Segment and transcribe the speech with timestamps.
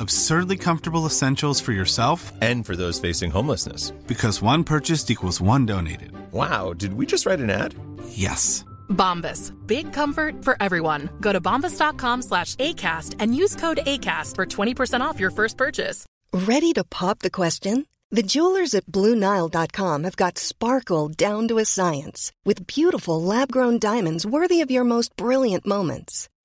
[0.00, 3.90] Absurdly comfortable essentials for yourself And for those facing homelessness.
[4.06, 6.12] because one purchased equals one donated.
[6.32, 7.74] Wow, did we just write an ad?
[8.08, 8.64] Yes.
[8.88, 9.52] Bombas.
[9.66, 11.10] Big comfort for everyone.
[11.20, 16.06] Go to bombas.com slash ACAST and use code ACAST for 20% off your first purchase.
[16.32, 17.84] Ready to pop the question?
[18.10, 23.78] The jewelers at BlueNile.com have got sparkle down to a science with beautiful lab grown
[23.78, 26.28] diamonds worthy of your most brilliant moments.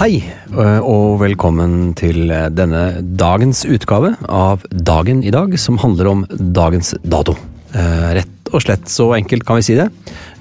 [0.00, 0.22] Hei,
[0.56, 6.22] øh, og velkommen til øh, denne dagens utgave av Dagen i dag, som handler om
[6.56, 7.34] dagens dato.
[7.76, 9.90] Eh, Rett og slett så enkelt kan vi si det.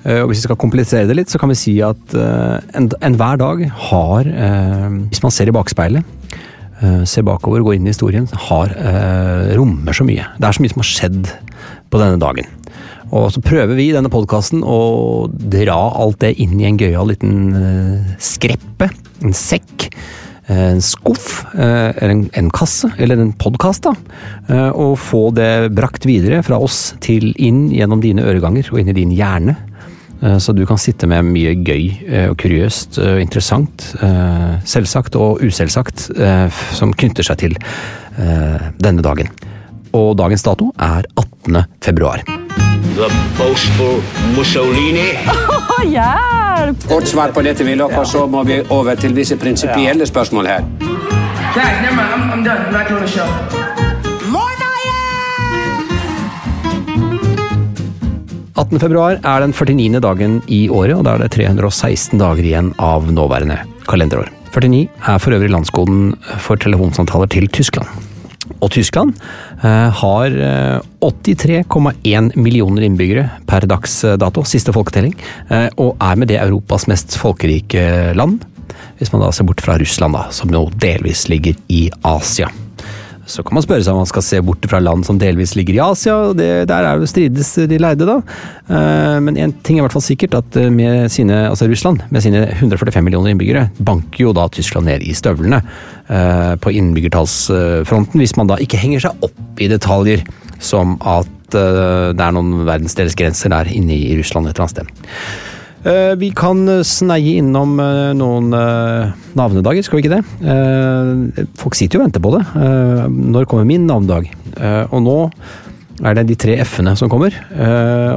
[0.05, 2.89] Eh, Og hvis vi skal komplisere det litt, så kan vi si at eh, en-
[3.03, 6.03] enhver dag har, eh, hvis man ser i bakspeilet,
[6.81, 10.23] eh, ser bakover og går inn i historien, har, eh, rommer så mye.
[10.39, 11.33] Det er så mye som har skjedd
[11.91, 12.47] på denne dagen.
[13.15, 17.09] Og så prøver vi i denne podkasten å dra alt det inn i en gøyal
[17.09, 18.89] liten eh, skreppe,
[19.25, 19.87] en sekk,
[20.47, 23.95] eh, en skuff, eh, eller en, en kasse, eller en podkast, da.
[24.77, 28.97] Og få det brakt videre fra oss til inn gjennom dine øreganger og inn i
[28.97, 29.57] din hjerne.
[30.19, 31.85] Så du kan sitte med mye gøy
[32.27, 33.85] og kuriøst og interessant,
[34.67, 36.09] selvsagt og uselvsagt,
[36.75, 37.55] som knytter seg til
[38.83, 39.31] denne dagen.
[39.95, 41.63] Og dagens dato er 18.
[41.87, 42.38] februar.
[42.99, 44.01] The boastful
[44.35, 45.15] Mussolini.
[45.95, 46.87] Hjelp!
[46.89, 50.65] Kort svar på dette, Willoch, og så må vi over til visse prinsipielle spørsmål her.
[51.55, 52.11] Guys, never mind.
[52.11, 52.59] I'm, I'm done.
[52.67, 53.69] I'm not doing the show.
[58.59, 58.79] 18.
[58.79, 60.01] februar er den 49.
[60.03, 64.27] dagen i året, og da er det 316 dager igjen av nåværende kalenderår.
[64.51, 66.11] 49 er for øvrig landskoden
[66.43, 68.08] for telefonsamtaler til Tyskland.
[68.59, 69.15] Og Tyskland
[69.63, 75.15] eh, har eh, 83,1 millioner innbyggere per dags dato, siste folketelling,
[75.49, 78.43] eh, og er med det Europas mest folkerike land.
[78.99, 82.51] Hvis man da ser bort fra Russland, da, som jo delvis ligger i Asia.
[83.29, 85.77] Så kan man spørre seg om man skal se bort fra land som delvis ligger
[85.77, 88.17] i Asia, og det, der er jo strides de leide, da.
[88.65, 92.01] Eh, Men én ting er i hvert fall sikkert, at eh, med sine, altså Russland
[92.09, 98.17] med sine 145 millioner innbyggere, banker jo da Tyskland ned i støvlene eh, på innbyggertallsfronten,
[98.21, 100.25] hvis man da ikke henger seg opp i detaljer
[100.59, 105.58] som at det er noen verdensdelsgrenser der inne i Russland et eller annet sted.
[105.85, 111.47] Eh, Vi kan sneie innom eh, noen eh, navnedager, skal vi ikke det?
[111.59, 112.43] Folk sitter jo og venter på det.
[113.09, 114.27] Når kommer min navnedag?
[114.89, 115.17] Og nå
[115.99, 117.35] er det de tre F-ene som kommer.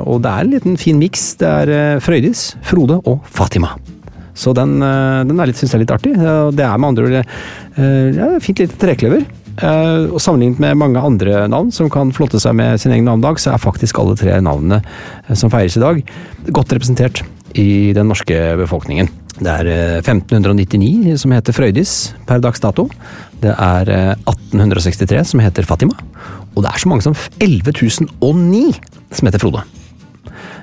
[0.08, 1.34] Og det er en liten fin miks.
[1.38, 3.74] Det er Frøydis, Frode og Fatima.
[4.34, 6.14] Så den, den er litt, synes jeg er litt artig.
[6.16, 9.28] Det er med andre ord ja, fint lite trekløver.
[10.08, 13.52] Og Sammenlignet med mange andre navn som kan flotte seg med sin egen navnedag, så
[13.52, 14.80] er faktisk alle tre navnene
[15.36, 16.02] som feires i dag,
[16.50, 17.22] godt representert
[17.58, 19.08] i den norske befolkningen.
[19.42, 21.92] Det er eh, 1599 som heter Frøydis
[22.28, 22.88] per dags dato.
[23.42, 25.96] Det er eh, 1863 som heter Fatima.
[26.54, 28.74] Og det er så mange som 11.009
[29.12, 29.64] som heter Frode.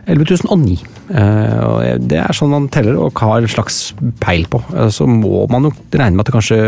[0.10, 0.78] 11.009.
[1.14, 3.92] Eh, Det er sånn man teller og har en slags
[4.22, 4.62] peil på.
[4.74, 6.60] Eh, Så må man jo regne med at det kanskje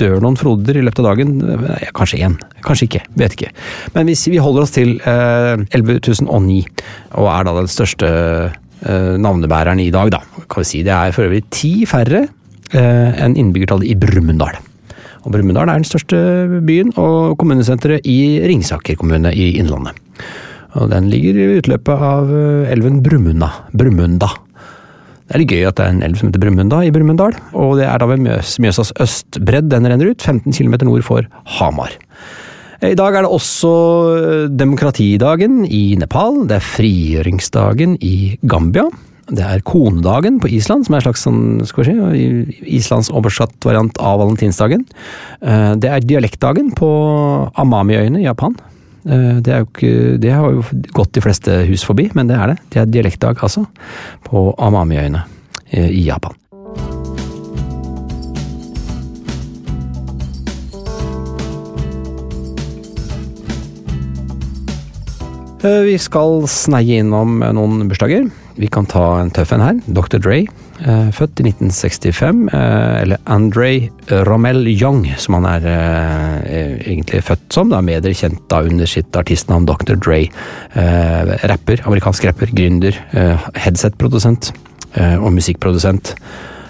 [0.00, 1.36] dør noen Froder i løpet av dagen.
[1.42, 3.02] Eh, Kanskje én, kanskje ikke.
[3.16, 3.52] Vet ikke.
[3.94, 6.64] Men hvis vi holder oss til eh, 11.009,
[7.18, 10.82] og er da den største eh, navnebæreren i dag, da, kan vi si.
[10.86, 12.26] Det er for øvrig ti færre
[12.72, 14.58] eh, enn innbyggertallet i Brumunddal.
[15.20, 16.20] Og Brumunddal er den største
[16.66, 19.98] byen og kommunesenteret i Ringsaker kommune i Innlandet.
[20.78, 23.50] Og den ligger i utløpet av eh, elven Brumunda.
[23.74, 24.30] Brumunda.
[25.30, 27.76] Det er litt gøy at det er en elv som heter Brumunda i Brumunddal, og
[27.78, 31.26] det er da ved Mjøsas østbredd den renner ut, 15 km nord for
[31.58, 31.94] Hamar.
[32.80, 33.70] I dag er det også
[34.16, 38.86] eh, demokratidagen i Nepal, det er frigjøringsdagen i Gambia,
[39.30, 43.52] det er konedagen på Island, som er en slags sånn, skal vi si, Islands oversatt
[43.68, 44.86] variant av valentinsdagen.
[45.44, 46.90] Eh, Det er dialektdagen på
[47.60, 48.56] Amamiøyene i Japan.
[49.04, 50.64] Eh, Det, ikke, det har jo
[50.96, 52.58] gått de fleste hus forbi, men det er det.
[52.70, 53.66] Det er dialektdag, altså,
[54.24, 55.26] på Amamiøyene
[55.76, 56.39] i Japan.
[65.60, 68.28] Vi skal sneie innom noen bursdager.
[68.60, 69.78] Vi kan ta en tøff en her.
[69.86, 70.18] Dr.
[70.20, 70.38] Dre,
[70.80, 72.48] eh, født i 1965.
[72.52, 73.90] Eh, eller Andre
[74.28, 75.68] Rommel Young, som han er
[76.80, 77.70] egentlig født som.
[77.70, 79.96] Da, Bedre kjent da under sitt artistnavn Dr.
[79.96, 80.28] Dre.
[80.74, 82.96] Rapper, amerikansk rapper, gründer,
[83.54, 84.52] headset-produsent
[84.96, 86.14] og musikkprodusent.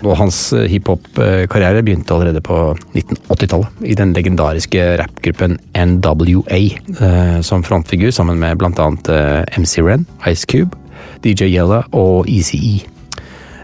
[0.07, 2.57] Og hans eh, hiphop-karriere begynte allerede på
[2.95, 10.07] 1980-tallet, i den legendariske rappgruppen NWA, eh, som frontfigur sammen med annet eh, MC Ren,
[10.31, 10.77] Ice Cube,
[11.25, 12.81] DJ Yella og ECE.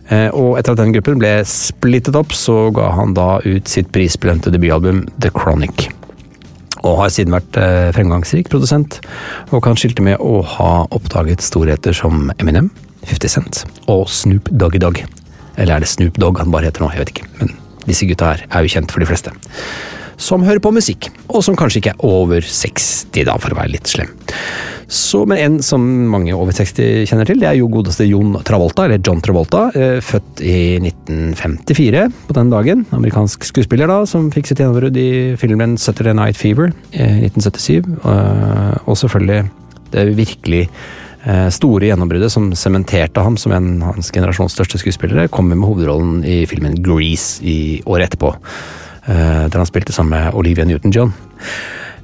[0.06, 4.52] Og etter at den gruppen ble splittet opp, så ga han da ut sitt prisbelønte
[4.54, 5.88] debutalbum The Chronic.
[6.86, 7.58] Og har siden vært
[7.96, 9.00] fremgangsrik produsent,
[9.50, 12.70] og kan skilte med å ha oppdaget storheter som Eminem,
[13.10, 15.02] 50 Cent og Snoop Doggy Dogg.
[15.56, 16.92] Eller er det Snoop Dogg han bare heter nå?
[16.94, 17.28] Jeg vet ikke.
[17.40, 17.54] Men
[17.86, 19.34] disse gutta her er jo kjent for de fleste.
[20.16, 23.74] Som hører på musikk, og som kanskje ikke er over 60, da, for å være
[23.74, 24.14] litt slem.
[24.86, 28.84] Så, Men en som mange over 60 kjenner til, det er jo godeste Jon Travolta,
[28.86, 29.66] eller John Travolta.
[29.74, 32.84] Eh, født i 1954 på den dagen.
[32.94, 37.82] Amerikansk skuespiller da, som fikk sitt gjennombrudd i filmen Saturday Night Fever i 1977.
[37.98, 39.42] Eh, og selvfølgelig
[39.90, 41.05] det virkelig Eh,
[41.50, 46.20] store gjennombruddet som sementerte ham som en av hans generasjons største skuespillere, kommer med hovedrollen
[46.22, 48.34] i filmen Grease i året etterpå.
[49.06, 51.12] Eh, der han spilte sammen med Olivia Newton-John.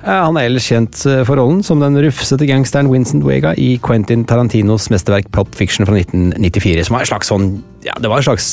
[0.03, 4.23] Eh, han er ellers kjent for rollen som den rufsete gangsteren Vincent Wega i Quentin
[4.29, 6.87] Tarantinos mesterverk Pulp Fiction fra 1994.
[6.87, 7.51] Som var en slags sånn
[7.83, 8.47] ja, det var en slags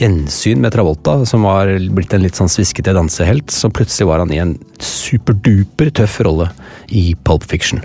[0.00, 3.54] gjensyn med Travolta, som var blitt en litt sånn sviskete dansehelt.
[3.54, 6.50] Så plutselig var han i en superduper tøff rolle
[6.90, 7.84] i Pulp Fiction.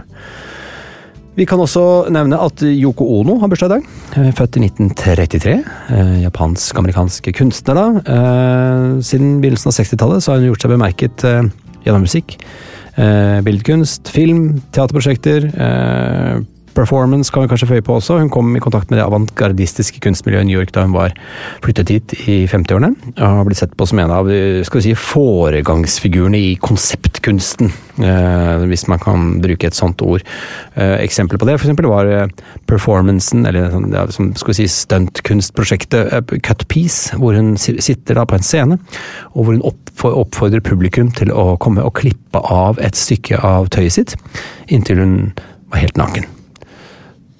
[1.39, 3.85] Vi kan også nevne at Yoko Ono har bursdag i dag.
[4.19, 5.53] Eh, født i 1933.
[5.95, 7.85] Eh, japansk-amerikansk kunstner, da.
[8.03, 11.23] Eh, siden begynnelsen av 60-tallet har hun gjort seg bemerket
[11.85, 12.35] gjennom musikk.
[12.99, 15.45] Billedkunst, film, teaterprosjekter
[16.79, 18.19] performance kan vi kanskje føye på også.
[18.21, 21.13] Hun kom i kontakt med det avantgardistiske kunstmiljøet i New York da hun var
[21.63, 22.93] flyttet hit i 50-årene.
[23.11, 24.29] Og har blitt sett på som en av
[24.67, 27.73] skal vi si, foregangsfigurene i konseptkunsten,
[28.03, 30.23] eh, hvis man kan bruke et sånt ord.
[30.75, 32.31] Eh, eksempler på det for var eh,
[32.69, 38.25] performancen, eller sånn, ja, som skal vi si stuntkunstprosjektet Cut Piece, hvor hun sitter da
[38.29, 38.79] på en scene,
[39.33, 39.65] og hvor hun
[40.23, 44.19] oppfordrer publikum til å komme og klippe av et stykke av tøyet sitt,
[44.71, 45.15] inntil hun
[45.69, 46.38] var helt naken.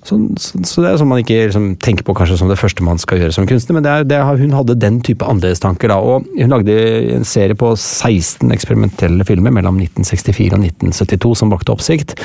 [0.10, 2.86] Så, så, så, det er sånn man ikke liksom, tenker på kanskje som det første
[2.86, 6.00] man skal gjøre som kunstner, men det er, det hun hadde den type annerledestanker da.
[6.02, 6.78] Og hun lagde
[7.20, 12.16] en serie på 16 eksperimentelle filmer mellom 1964 og 1972 som vakte oppsikt.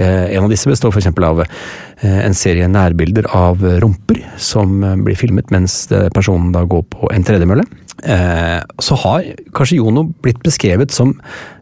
[0.00, 1.10] Eh, en av disse består f.eks.
[1.12, 5.82] av eh, en serie nærbilder av rumper som eh, blir filmet mens
[6.14, 7.66] personen da går på en tredemølle.
[8.02, 9.26] Eh, så har
[9.56, 11.12] kanskje Jono blitt beskrevet som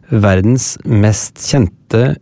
[0.09, 1.75] verdens mest kjente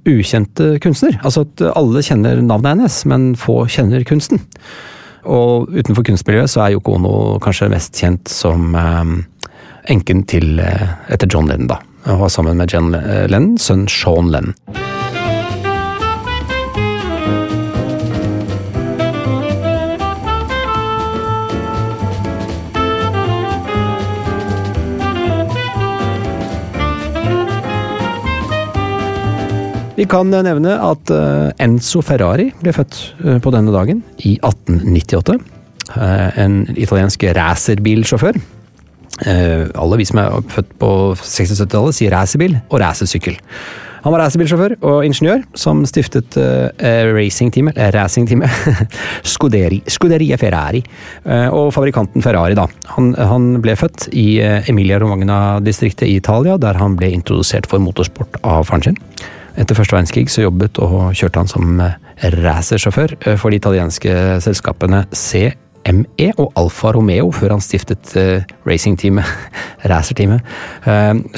[0.08, 1.18] ukjente kunstner.
[1.24, 4.44] Altså at alle kjenner navnet hennes, men få kjenner kunsten.
[5.28, 9.16] Og utenfor kunstmiljøet så er Yoko Ono kanskje mest kjent som eh,
[9.94, 11.82] enken til eh, etter John Lennon, da.
[12.08, 14.56] Hun var sammen med John Lennon, sønn Sean Lennon.
[29.98, 35.40] Vi kan nevne at eh, Enzo Ferrari ble født eh, på denne dagen, i 1898.
[35.98, 38.38] Eh, en italiensk racerbilsjåfør.
[39.26, 43.40] Alle vi som er født på 60-70-tallet, sier racerbil og racersykkel.
[44.04, 46.70] Han var racerbilsjåfør og ingeniør som stiftet uh,
[47.18, 48.86] racingteamet, racingteamet
[49.34, 50.84] Scuderi, Scuderia Ferrari,
[51.26, 52.68] uh, og fabrikanten Ferrari, da.
[52.94, 57.84] Han, han ble født i uh, Emilia Romagna-distriktet i Italia, der han ble introdusert for
[57.84, 59.02] motorsport av faren sin.
[59.58, 61.96] Etter første verdenskrig så jobbet og kjørte han som eh,
[62.38, 64.12] racersjåfør eh, for de italienske
[64.46, 69.26] selskapene CME og Alfa Romeo, før han stiftet uh, racingteamet,
[69.92, 70.44] racerteamet,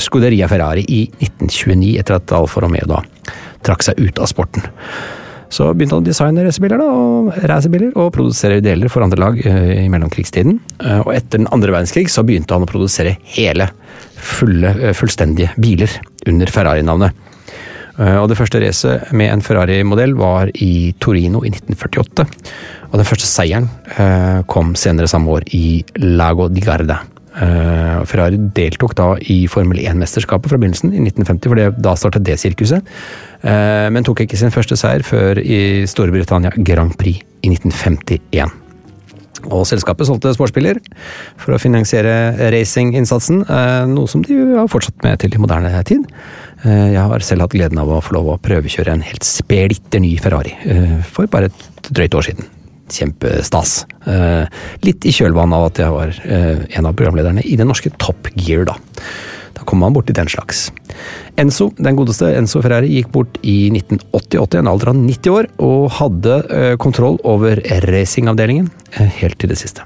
[0.01, 3.03] Scuderia Ferrari i 1929, etter at Alfa Romeo da
[3.63, 4.65] trakk seg ut av sporten.
[5.53, 9.87] Så begynte han å designe racerbiler og racerbiler, og produsere deler for andre lag i
[9.89, 10.59] mellomkrigstiden.
[11.05, 13.71] Og etter den andre verdenskrig så begynte han å produsere hele,
[14.17, 15.93] fulle, fullstendige biler
[16.29, 17.28] under Ferrari-navnet.
[17.99, 22.27] Eh, og Det første racet med en Ferrari-modell var i Torino i 1948.
[22.89, 27.01] Og den første seieren eh, kom senere samme år i Lago di Garda.
[27.39, 32.39] Eh, Ferrari deltok da i Formel 1-mesterskapet fra begynnelsen, i 1950, for da startet det
[32.41, 32.95] sirkuset.
[33.39, 38.51] Men tok ikke sin første seier før i Storbritannia Grand Prix i 1951.
[39.47, 40.81] Og selskapet solgte sportsbiler
[41.39, 43.45] for å finansiere racinginnsatsen,
[43.93, 46.03] noe som de har fortsatt med til i moderne tid.
[46.67, 50.03] Eh, jeg har selv hatt gleden av å få lov å prøvekjøre en helt splitter
[50.03, 52.55] ny Ferrari eh, for bare et drøyt år siden.
[52.89, 53.83] Kjempestas.
[54.81, 58.63] Litt i kjølvannet av at jeg var en av programlederne i det norske Top Gear,
[58.65, 58.73] da.
[59.53, 60.63] Da kommer man borti den slags.
[61.37, 65.85] Enzo, den godeste Enzo Ferrari, gikk bort i 1988, en alder av 90 år, og
[65.99, 66.41] hadde
[66.81, 68.73] kontroll over racingavdelingen
[69.21, 69.85] helt til det siste.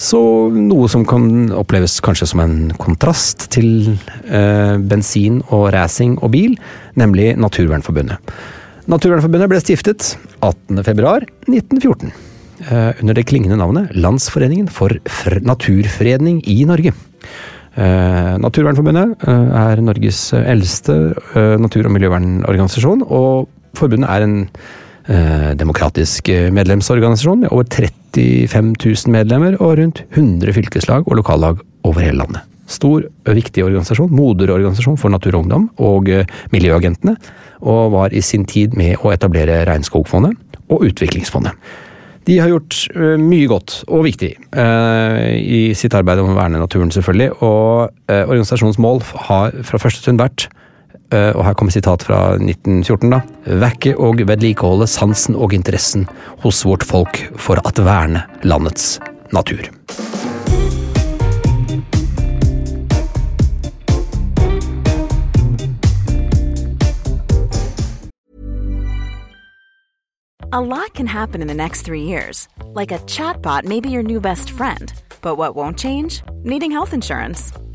[0.00, 0.20] Så
[0.54, 3.90] noe som kan oppleves kanskje som en kontrast til
[4.32, 6.56] eh, bensin og racing og bil,
[6.96, 8.32] nemlig Naturvernforbundet.
[8.88, 14.96] Naturvernforbundet ble stiftet 18.2.1914 eh, under det klingende navnet Landsforeningen for
[15.44, 16.96] naturfredning i Norge.
[17.76, 20.96] Eh, Naturvernforbundet eh, er Norges eldste
[21.36, 24.38] eh, natur- og miljøvernorganisasjon, og forbundet er en
[25.10, 31.58] Eh, demokratisk eh, medlemsorganisasjon med over 35 000 medlemmer og rundt 100 fylkeslag og lokallag
[31.82, 32.44] over hele landet.
[32.70, 37.16] Stor, viktig organisasjon, moderorganisasjon for Natur og Ungdom og eh, Miljøagentene,
[37.58, 41.58] og var i sin tid med å etablere Regnskogfondet og Utviklingsfondet.
[42.28, 42.76] De har gjort
[43.18, 49.00] mye godt og viktig i sitt arbeid om å verne naturen, selvfølgelig, og organisasjonens mål
[49.24, 50.44] har fra første stund vært
[51.10, 53.20] og her kommer sitat fra 1914, da.
[53.62, 56.06] Vekke og vedlikeholde sansen og interessen
[56.44, 58.98] hos vårt folk for at verne landets
[59.34, 59.70] natur.
[70.52, 72.48] A lot can happen in the next three years.
[72.74, 74.92] Like a chatbot may be your new best friend.
[75.22, 76.22] But what won't change?
[76.42, 77.52] Needing health insurance.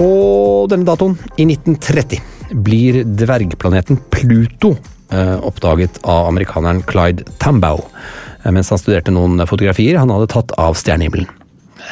[0.00, 2.22] På denne datoen, i 1930,
[2.64, 4.70] blir dvergplaneten Pluto
[5.12, 10.54] eh, oppdaget av amerikaneren Clyde Tambow eh, mens han studerte noen fotografier han hadde tatt
[10.56, 11.28] av stjernehimmelen.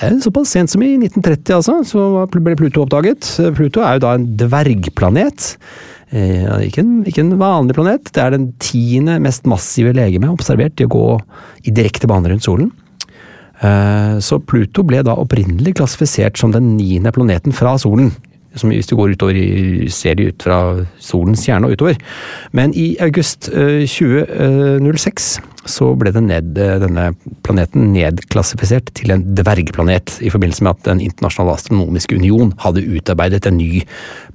[0.00, 3.29] Eh, Såpass sent som i 1930, altså, så ble Pluto oppdaget.
[3.59, 5.53] Pluto er jo da en dvergplanet.
[6.09, 8.09] Ikke, en, ikke, en, vanlig planet.
[8.17, 11.09] Det er den tiende mest massive legeme observert i å gå
[11.69, 12.73] i direkte bane rundt solen.
[13.59, 18.12] Eh, så Pluto ble da opprinnelig klassifisert som den niende planeten fra solen.
[18.59, 19.37] Som hvis du går utover
[19.93, 20.59] ser de ut fra
[21.05, 21.99] solens kjerne og utover.
[22.57, 25.29] Men i august 2006
[25.69, 27.11] så ble ned, denne
[27.47, 33.47] planeten nedklassifisert til en dvergplanet, i forbindelse med at Den internasjonale astronomiske union hadde utarbeidet
[33.47, 33.85] en ny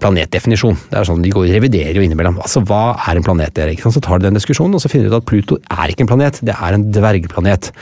[0.03, 0.77] planetdefinisjon.
[0.91, 2.37] Det er sånn De går og reviderer jo innimellom.
[2.43, 3.55] Altså, Hva er en planet?
[3.57, 3.75] Dere?
[3.75, 6.13] Så tar de den diskusjonen, og så finner de ut at Pluto er ikke en
[6.13, 7.73] planet, det er en dvergplanet.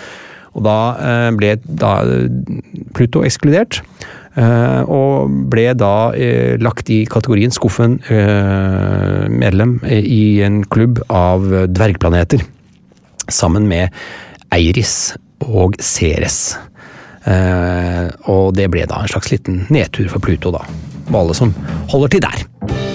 [0.57, 1.93] Og da eh, ble da
[2.95, 3.81] Pluto ekskludert.
[4.31, 7.97] Uh, og ble da uh, lagt i kategorien skuffen
[9.27, 12.45] medlem i en klubb av dvergplaneter.
[13.27, 13.91] Sammen med
[14.55, 16.55] Eiris og Ceres.
[18.31, 20.63] og det ble da en slags liten nedtur for Pluto, da.
[21.11, 21.53] Og alle som
[21.91, 22.90] holder til der.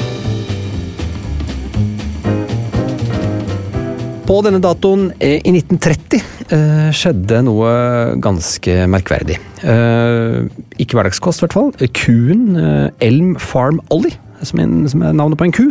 [4.26, 7.71] På denne datoen eh, i 1930 eh, skjedde noe
[8.18, 9.37] ganske merkverdig.
[9.62, 10.49] Eh,
[10.83, 11.71] ikke hverdagskost, i hvert fall.
[11.95, 12.59] Kuen
[12.99, 15.64] Elm Farm Ollie, som er, navnet på en ku,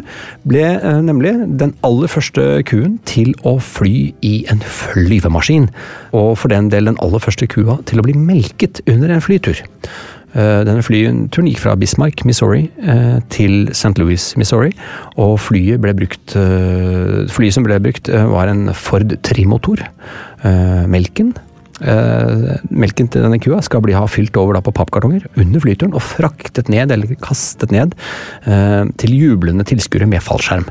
[0.47, 0.63] ble
[1.03, 5.67] nemlig den aller første kuen til å fly i en flyvemaskin.
[6.15, 9.65] Og for den del den aller første kua til å bli melket under en flytur.
[10.35, 13.95] Eh, Denne flyturen gikk fra Bismarck, Missouri eh, til St.
[14.01, 14.73] Louis, Missouri.
[15.21, 19.85] Og flyet, ble brukt, eh, flyet som ble brukt, var en Ford trimotor.
[20.91, 21.35] Melken
[21.75, 26.69] melken til denne kua skal bli ha fylt over på pappkartonger under flyturen og fraktet
[26.71, 27.91] ned, eller kastet ned,
[29.01, 30.69] til jublende tilskuere med fallskjerm.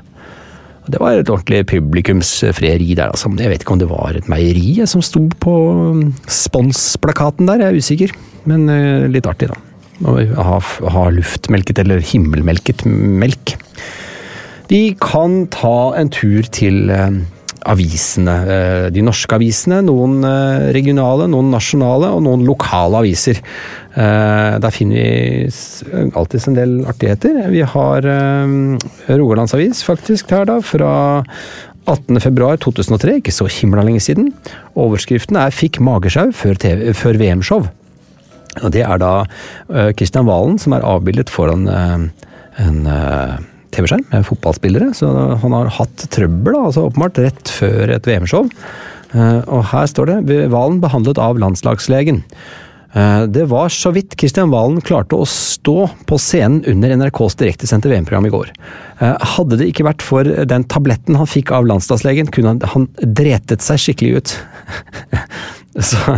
[0.85, 3.31] Og Det var et ordentlig publikumsfrieri der, altså.
[3.41, 5.55] Jeg vet ikke om det var et meieri som sto på
[5.97, 8.17] mm, sponsplakaten der, jeg er usikker.
[8.45, 9.61] Men eh, litt artig, da.
[10.05, 10.59] Å ha,
[10.93, 13.55] ha luftmelket eller himmelmelket melk.
[14.69, 17.23] Vi kan ta en tur til eh,
[17.65, 18.35] avisene.
[18.55, 23.41] Eh, De norske avisene, noen eh, regionale, noen nasjonale og noen lokale aviser.
[23.95, 27.45] Eh, Der finner vi alltids en del artigheter.
[27.53, 28.09] Vi har
[29.09, 30.93] Rogalandsavis faktisk her da, fra
[31.91, 34.33] 18.2.2003, ikke så himla lenge siden.
[34.75, 36.57] Overskriften er 'Fikk magesjau før,
[36.95, 37.69] før VM-show'.
[38.63, 39.27] Og Det er da
[39.93, 42.87] Kristian Valen som er avbildet foran en
[43.75, 44.93] TV-skjerm med fotballspillere.
[44.97, 45.11] Så
[45.43, 48.49] han har hatt trøbbel, altså åpenbart, rett før et VM-show.
[49.15, 52.23] Eh, Og her står det 'Valen behandlet av landslagslegen'.
[52.95, 57.91] Eh, Det var så vidt Kristian Valen klarte å stå på scenen under NRKs direktesendte
[57.91, 58.51] VM-program i går.
[59.01, 63.61] Eh, Hadde det ikke vært for den tabletten han fikk av landslagslegen, kunne han, dretet
[63.63, 64.37] seg skikkelig ut.
[65.91, 66.17] så,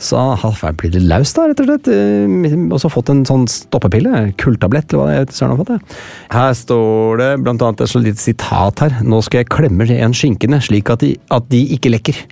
[0.00, 1.90] så han blitt litt laus, da, rett og slett.
[1.92, 5.34] Eh, Og så fått en sånn stoppepille, kulltablett, eller hva det er.
[5.36, 5.96] søren har fått det.
[6.32, 9.00] Her står det blant annet et så lite sitat her.
[9.04, 12.22] Nå skal jeg klemme en skinkene slik at de, at de ikke lekker.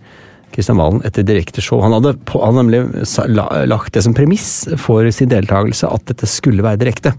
[0.54, 1.82] Kristian Valen etter direkteshow.
[1.82, 2.84] Han hadde, på, han nemlig
[3.69, 7.12] lagt det som premiss for sin deltakelse at dette skulle være direkte.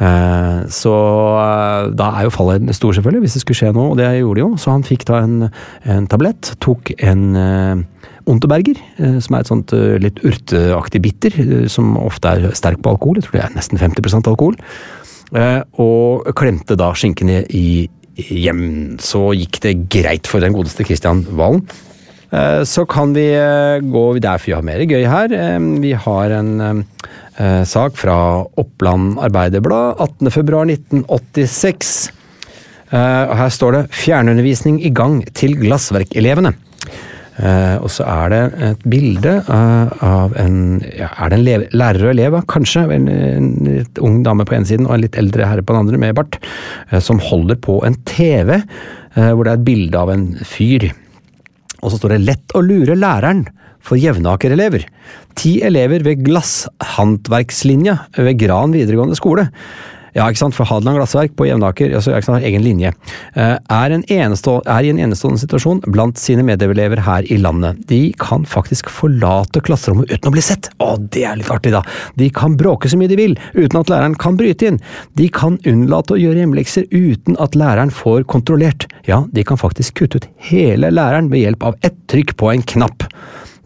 [0.00, 0.94] Eh, Så
[1.38, 4.40] eh, da er jo fallet stor, selvfølgelig, hvis det skulle skje noe, og det gjorde
[4.40, 4.50] det jo.
[4.58, 5.50] Så han fikk da en,
[5.84, 7.84] en tablett, tok en uh,
[8.30, 12.80] Unterberger, eh, som er et sånt eh, litt urteaktig bitter, eh, som ofte er sterk
[12.82, 13.20] på alkohol.
[13.20, 14.58] Jeg tror det er nesten 50% alkohol.
[15.82, 19.00] Og klemte da skinkene i hjem.
[19.02, 21.64] Så gikk det greit for den godeste Kristian Valen.
[22.68, 23.24] Så kan vi
[23.82, 25.34] gå der, for vi har mer gøy her.
[25.82, 26.84] Vi har en
[27.66, 28.18] sak fra
[28.60, 32.12] Oppland Arbeiderblad 18.2.1986.
[32.94, 36.54] Eh, og Her står det 'Fjernundervisning i gang til glassverkelevene'.
[37.34, 41.64] Eh, og så er det et bilde eh, av en ja, Er det en lev,
[41.74, 42.84] lærer og elev, kanskje?
[42.94, 45.82] En, en litt ung dame på ene siden og en litt eldre herre på den
[45.82, 46.38] andre, med bart.
[46.92, 48.60] eh, som holder på en TV,
[49.14, 50.88] hvor det er et bilde av en fyr.
[51.84, 53.44] Og så står det 'Lett å lure læreren'
[53.84, 54.86] for Jevnaker-elever.
[55.38, 59.50] Ti elever ved glasshåndverkslinja ved Gran videregående skole.
[60.14, 62.92] Ja, ikke sant, for Hadeland glassverk på Jevnaker, altså, ikke sant, egen linje,
[63.34, 67.80] eh, er, en er i en enestående situasjon blant sine medelever her i landet.
[67.90, 70.70] De kan faktisk forlate klasserommet uten å bli sett.
[70.78, 71.82] Å, det er litt artig, da.
[72.14, 74.80] De kan bråke så mye de vil, uten at læreren kan bryte inn.
[75.18, 78.86] De kan unnlate å gjøre hjemmelekser uten at læreren får kontrollert.
[79.10, 82.62] Ja, de kan faktisk kutte ut hele læreren ved hjelp av ett trykk på en
[82.62, 83.08] knapp.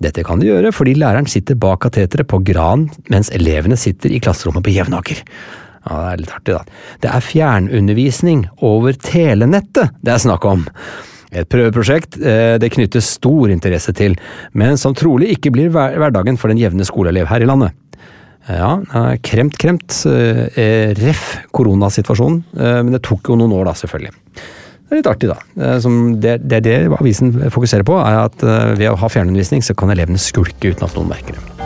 [0.00, 4.20] Dette kan de gjøre fordi læreren sitter bak kateteret på Gran, mens elevene sitter i
[4.22, 5.26] klasserommet på Jevnaker.
[5.88, 6.80] Ja, det er litt artig, da.
[7.00, 10.66] Det er fjernundervisning over telenettet det er snakk om.
[11.28, 14.14] Et prøveprosjekt eh, det knyttes stor interesse til,
[14.56, 17.76] men som trolig ikke blir hverdagen for den jevne skoleelev her i landet.
[18.48, 18.78] Ja,
[19.20, 19.92] kremt, kremt.
[20.08, 24.14] eh, Ref koronasituasjonen, eh, men det tok jo noen år da, selvfølgelig.
[24.88, 25.36] Det er litt artig, da.
[26.24, 28.40] Det, det, det avisen fokuserer på, er at
[28.80, 31.57] ved å ha fjernundervisning, så kan elevene skulke uten at noen merker det.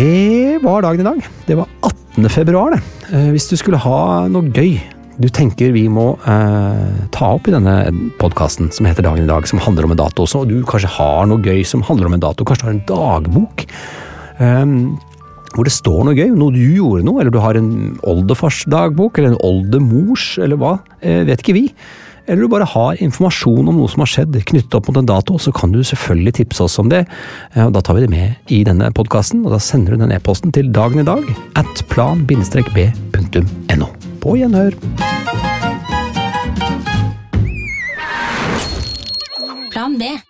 [0.00, 1.26] Det var dagen i dag.
[1.44, 2.28] Det var 18.
[2.32, 2.78] februar, det.
[3.12, 4.78] Eh, Hvis du skulle ha noe gøy
[5.20, 7.74] du tenker vi må eh, ta opp i denne
[8.16, 10.88] podkasten som heter Dagen i dag, som handler om en dato også, og du kanskje
[10.94, 13.66] har noe gøy som handler om en dato, kanskje du har en dagbok
[14.40, 14.72] eh,
[15.52, 17.70] hvor det står noe gøy, noe du gjorde noe, eller du har en
[18.08, 21.66] oldefars dagbok, eller en oldemors, eller hva, eh, vet ikke vi.
[22.30, 25.34] Eller du bare har informasjon om noe som har skjedd knyttet opp mot en dato,
[25.42, 27.02] så kan du selvfølgelig tipse oss om det.
[27.56, 30.52] Eh, Da tar vi det med i denne podkasten, og da sender du den e-posten
[30.54, 31.26] til dagen i dag
[31.58, 33.86] at plan-b.no.
[34.20, 34.72] På gjenhør.
[39.72, 40.29] Plan B.